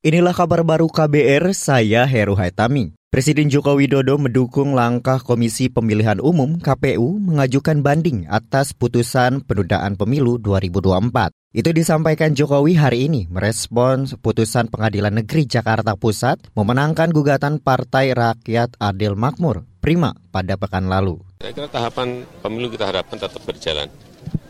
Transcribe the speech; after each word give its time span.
Inilah 0.00 0.32
kabar 0.32 0.64
baru 0.64 0.88
KBR, 0.88 1.52
saya 1.52 2.08
Heru 2.08 2.32
Haitami. 2.32 2.96
Presiden 3.12 3.52
Joko 3.52 3.76
Widodo 3.76 4.16
mendukung 4.16 4.72
langkah 4.72 5.20
Komisi 5.20 5.68
Pemilihan 5.68 6.24
Umum 6.24 6.56
KPU 6.56 7.20
mengajukan 7.20 7.84
banding 7.84 8.24
atas 8.32 8.72
putusan 8.72 9.44
penundaan 9.44 10.00
pemilu 10.00 10.40
2024. 10.40 11.36
Itu 11.52 11.76
disampaikan 11.76 12.32
Jokowi 12.32 12.80
hari 12.80 13.12
ini 13.12 13.28
merespons 13.28 14.16
putusan 14.16 14.72
Pengadilan 14.72 15.20
Negeri 15.20 15.44
Jakarta 15.44 15.92
Pusat 16.00 16.48
memenangkan 16.56 17.12
gugatan 17.12 17.60
Partai 17.60 18.16
Rakyat 18.16 18.80
Adil 18.80 19.20
Makmur 19.20 19.68
Prima 19.84 20.16
pada 20.32 20.56
pekan 20.56 20.88
lalu. 20.88 21.20
Saya 21.44 21.52
kira 21.52 21.68
tahapan 21.68 22.24
pemilu 22.40 22.72
kita 22.72 22.88
harapkan 22.88 23.20
tetap 23.20 23.44
berjalan 23.44 23.92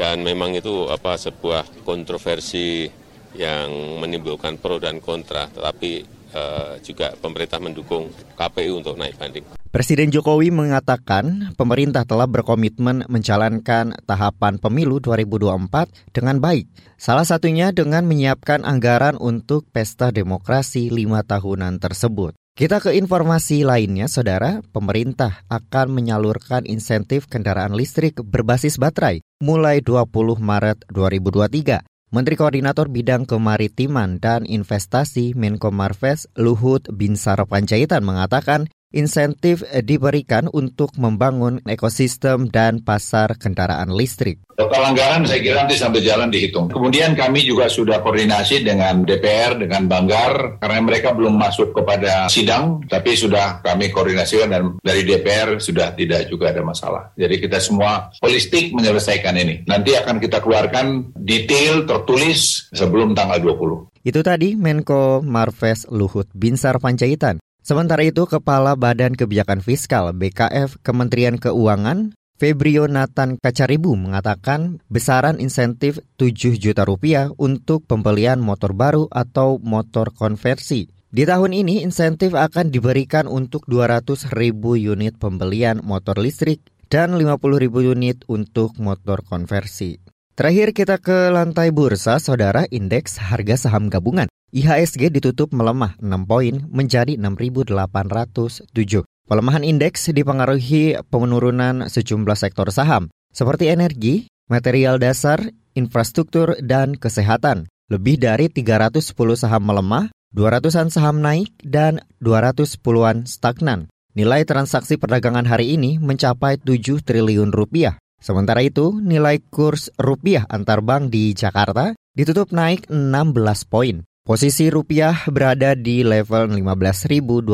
dan 0.00 0.24
memang 0.24 0.56
itu 0.56 0.88
apa 0.88 1.20
sebuah 1.20 1.84
kontroversi 1.84 2.88
yang 3.34 3.98
menimbulkan 3.98 4.58
pro 4.58 4.78
dan 4.78 5.02
kontra, 5.02 5.50
tetapi 5.50 6.06
eh, 6.34 6.72
juga 6.82 7.14
pemerintah 7.18 7.58
mendukung 7.62 8.10
KPU 8.34 8.82
untuk 8.82 8.98
naik 8.98 9.18
banding. 9.18 9.46
Presiden 9.74 10.14
Jokowi 10.14 10.54
mengatakan 10.54 11.50
pemerintah 11.58 12.06
telah 12.06 12.30
berkomitmen 12.30 13.10
menjalankan 13.10 13.98
tahapan 14.06 14.62
pemilu 14.62 15.02
2024 15.02 16.14
dengan 16.14 16.38
baik. 16.38 16.70
Salah 16.94 17.26
satunya 17.26 17.74
dengan 17.74 18.06
menyiapkan 18.06 18.62
anggaran 18.62 19.18
untuk 19.18 19.66
pesta 19.74 20.14
demokrasi 20.14 20.94
lima 20.94 21.26
tahunan 21.26 21.82
tersebut. 21.82 22.38
Kita 22.54 22.78
ke 22.78 22.94
informasi 22.94 23.66
lainnya, 23.66 24.06
saudara. 24.06 24.62
Pemerintah 24.70 25.42
akan 25.50 25.90
menyalurkan 25.90 26.62
insentif 26.70 27.26
kendaraan 27.26 27.74
listrik 27.74 28.22
berbasis 28.22 28.78
baterai 28.78 29.26
mulai 29.42 29.82
20 29.82 30.06
Maret 30.38 30.86
2023. 30.86 31.82
Menteri 32.14 32.38
Koordinator 32.38 32.86
Bidang 32.94 33.26
Kemaritiman 33.26 34.22
dan 34.22 34.46
Investasi 34.46 35.34
Menko 35.34 35.74
Marves 35.74 36.30
Luhut 36.38 36.86
Binsar 36.94 37.42
Panjaitan 37.42 38.06
mengatakan 38.06 38.70
insentif 38.94 39.66
diberikan 39.82 40.46
untuk 40.54 40.94
membangun 40.94 41.58
ekosistem 41.66 42.46
dan 42.48 42.80
pasar 42.80 43.34
kendaraan 43.34 43.90
listrik. 43.90 44.38
Total 44.54 44.86
anggaran 44.86 45.26
saya 45.26 45.42
kira 45.42 45.66
nanti 45.66 45.74
sampai 45.74 45.98
jalan 45.98 46.30
dihitung. 46.30 46.70
Kemudian 46.70 47.18
kami 47.18 47.42
juga 47.42 47.66
sudah 47.66 47.98
koordinasi 47.98 48.62
dengan 48.62 49.02
DPR, 49.02 49.58
dengan 49.58 49.90
Banggar, 49.90 50.62
karena 50.62 50.78
mereka 50.78 51.10
belum 51.10 51.34
masuk 51.34 51.74
kepada 51.74 52.30
sidang, 52.30 52.78
tapi 52.86 53.18
sudah 53.18 53.58
kami 53.66 53.90
koordinasikan 53.90 54.54
dan 54.54 54.62
dari 54.78 55.02
DPR 55.02 55.58
sudah 55.58 55.90
tidak 55.98 56.30
juga 56.30 56.54
ada 56.54 56.62
masalah. 56.62 57.10
Jadi 57.18 57.42
kita 57.42 57.58
semua 57.58 58.14
holistik 58.22 58.70
menyelesaikan 58.70 59.34
ini. 59.34 59.66
Nanti 59.66 59.98
akan 59.98 60.22
kita 60.22 60.38
keluarkan 60.38 61.10
detail 61.18 61.82
tertulis 61.82 62.70
sebelum 62.70 63.10
tanggal 63.18 63.42
20. 63.42 64.06
Itu 64.06 64.20
tadi 64.22 64.54
Menko 64.54 65.24
Marves 65.24 65.88
Luhut 65.90 66.30
Binsar 66.30 66.78
Panjaitan. 66.78 67.43
Sementara 67.64 68.04
itu, 68.04 68.28
Kepala 68.28 68.76
Badan 68.76 69.16
Kebijakan 69.16 69.64
Fiskal 69.64 70.12
BKF 70.12 70.84
Kementerian 70.84 71.40
Keuangan 71.40 72.12
Febrio 72.36 72.84
Nathan 72.84 73.40
Kacaribu 73.40 73.96
mengatakan 73.96 74.84
besaran 74.92 75.40
insentif 75.40 75.96
7 76.20 76.60
juta 76.60 76.84
rupiah 76.84 77.32
untuk 77.40 77.88
pembelian 77.88 78.36
motor 78.44 78.76
baru 78.76 79.08
atau 79.08 79.56
motor 79.64 80.12
konversi. 80.12 80.92
Di 81.08 81.24
tahun 81.24 81.56
ini 81.56 81.80
insentif 81.80 82.36
akan 82.36 82.68
diberikan 82.68 83.24
untuk 83.24 83.64
200 83.64 84.36
ribu 84.36 84.76
unit 84.76 85.16
pembelian 85.16 85.80
motor 85.80 86.20
listrik 86.20 86.60
dan 86.92 87.16
50 87.16 87.64
ribu 87.64 87.80
unit 87.80 88.28
untuk 88.28 88.76
motor 88.76 89.24
konversi. 89.24 89.96
Terakhir 90.36 90.76
kita 90.76 91.00
ke 91.00 91.32
lantai 91.32 91.72
bursa, 91.72 92.20
saudara 92.20 92.68
indeks 92.68 93.22
harga 93.24 93.56
saham 93.56 93.88
gabungan. 93.88 94.28
IHSG 94.54 95.10
ditutup 95.10 95.50
melemah 95.50 95.98
6 95.98 96.30
poin 96.30 96.62
menjadi 96.70 97.18
6.807. 97.18 99.02
Pelemahan 99.26 99.66
indeks 99.66 100.14
dipengaruhi 100.14 100.94
penurunan 101.10 101.90
sejumlah 101.90 102.38
sektor 102.38 102.70
saham 102.70 103.10
seperti 103.34 103.74
energi, 103.74 104.30
material 104.46 105.02
dasar, 105.02 105.42
infrastruktur, 105.74 106.54
dan 106.62 106.94
kesehatan. 106.94 107.66
Lebih 107.90 108.22
dari 108.22 108.46
310 108.46 109.10
saham 109.34 109.66
melemah, 109.66 110.14
200-an 110.38 110.88
saham 110.94 111.18
naik, 111.18 111.50
dan 111.66 112.06
210-an 112.22 113.26
stagnan. 113.26 113.90
Nilai 114.14 114.46
transaksi 114.46 114.94
perdagangan 114.94 115.50
hari 115.50 115.74
ini 115.74 115.98
mencapai 115.98 116.62
7 116.62 117.02
triliun 117.02 117.50
rupiah. 117.50 117.98
Sementara 118.22 118.62
itu, 118.62 119.02
nilai 119.02 119.42
kurs 119.50 119.90
rupiah 119.98 120.46
antar 120.46 120.78
bank 120.78 121.10
di 121.10 121.34
Jakarta 121.34 121.90
ditutup 122.14 122.54
naik 122.54 122.86
16 122.86 123.34
poin. 123.66 124.06
Posisi 124.24 124.72
rupiah 124.72 125.28
berada 125.28 125.76
di 125.76 126.00
level 126.00 126.48
15.295 126.56 127.44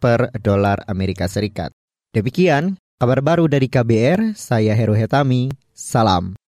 per 0.00 0.32
dolar 0.40 0.80
Amerika 0.88 1.28
Serikat. 1.28 1.76
Demikian 2.16 2.80
kabar 2.96 3.20
baru 3.20 3.44
dari 3.44 3.68
KBR, 3.68 4.32
saya 4.32 4.72
Heru 4.72 4.96
Hetami, 4.96 5.52
salam. 5.76 6.32